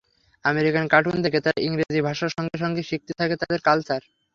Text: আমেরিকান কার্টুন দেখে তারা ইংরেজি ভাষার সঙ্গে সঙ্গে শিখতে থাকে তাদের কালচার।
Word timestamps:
আমেরিকান 0.45 0.85
কার্টুন 0.87 1.17
দেখে 1.25 1.39
তারা 1.41 1.59
ইংরেজি 1.61 2.01
ভাষার 2.07 2.31
সঙ্গে 2.37 2.57
সঙ্গে 2.63 2.81
শিখতে 2.83 3.13
থাকে 3.19 3.35
তাদের 3.41 3.59
কালচার। 3.67 4.01